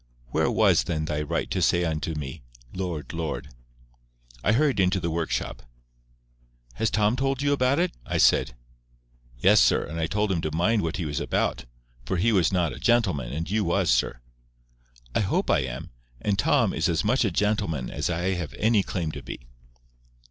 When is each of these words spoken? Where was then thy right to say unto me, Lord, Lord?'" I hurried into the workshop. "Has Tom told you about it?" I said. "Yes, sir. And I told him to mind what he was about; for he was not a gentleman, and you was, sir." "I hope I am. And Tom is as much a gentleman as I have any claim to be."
Where 0.31 0.49
was 0.49 0.85
then 0.85 1.05
thy 1.05 1.21
right 1.21 1.47
to 1.51 1.61
say 1.61 1.83
unto 1.83 2.15
me, 2.15 2.41
Lord, 2.73 3.13
Lord?'" 3.13 3.49
I 4.43 4.51
hurried 4.53 4.79
into 4.79 4.99
the 4.99 5.11
workshop. 5.11 5.61
"Has 6.73 6.89
Tom 6.89 7.15
told 7.15 7.43
you 7.43 7.53
about 7.53 7.77
it?" 7.77 7.91
I 8.03 8.17
said. 8.17 8.55
"Yes, 9.37 9.61
sir. 9.61 9.85
And 9.85 9.99
I 9.99 10.07
told 10.07 10.31
him 10.31 10.41
to 10.41 10.51
mind 10.55 10.81
what 10.81 10.97
he 10.97 11.05
was 11.05 11.19
about; 11.19 11.65
for 12.03 12.17
he 12.17 12.31
was 12.31 12.51
not 12.51 12.73
a 12.73 12.79
gentleman, 12.79 13.31
and 13.31 13.47
you 13.47 13.63
was, 13.63 13.91
sir." 13.91 14.21
"I 15.13 15.19
hope 15.19 15.51
I 15.51 15.59
am. 15.59 15.91
And 16.19 16.39
Tom 16.39 16.73
is 16.73 16.89
as 16.89 17.03
much 17.03 17.23
a 17.23 17.29
gentleman 17.29 17.91
as 17.91 18.09
I 18.09 18.29
have 18.33 18.55
any 18.55 18.81
claim 18.81 19.11
to 19.11 19.21
be." 19.21 19.41